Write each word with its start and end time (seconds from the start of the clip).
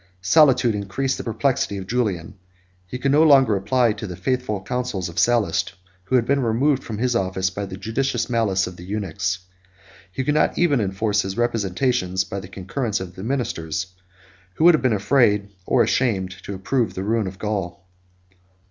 Solitude 0.23 0.73
increased 0.73 1.19
the 1.19 1.23
perplexity 1.23 1.77
of 1.77 1.85
Julian; 1.85 2.33
he 2.87 2.97
could 2.97 3.11
no 3.11 3.21
longer 3.21 3.55
apply 3.55 3.93
to 3.93 4.07
the 4.07 4.15
faithful 4.15 4.59
counsels 4.63 5.09
of 5.09 5.19
Sallust, 5.19 5.73
who 6.05 6.15
had 6.15 6.25
been 6.25 6.39
removed 6.39 6.83
from 6.83 6.97
his 6.97 7.15
office 7.15 7.51
by 7.51 7.67
the 7.67 7.77
judicious 7.77 8.27
malice 8.27 8.65
of 8.65 8.77
the 8.77 8.83
eunuchs: 8.83 9.45
he 10.11 10.23
could 10.23 10.33
not 10.33 10.57
even 10.57 10.81
enforce 10.81 11.21
his 11.21 11.37
representations 11.37 12.23
by 12.23 12.39
the 12.39 12.47
concurrence 12.47 12.99
of 12.99 13.13
the 13.13 13.23
ministers, 13.23 13.93
who 14.55 14.63
would 14.63 14.73
have 14.73 14.81
been 14.81 14.91
afraid 14.91 15.49
or 15.67 15.83
ashamed 15.83 16.31
to 16.45 16.55
approve 16.55 16.95
the 16.95 17.03
ruin 17.03 17.27
of 17.27 17.37
Gaul. 17.37 17.87